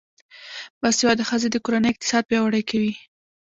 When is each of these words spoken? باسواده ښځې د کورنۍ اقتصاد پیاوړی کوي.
باسواده 0.81 1.23
ښځې 1.29 1.47
د 1.51 1.55
کورنۍ 1.65 1.89
اقتصاد 1.91 2.23
پیاوړی 2.29 2.63
کوي. 2.69 2.93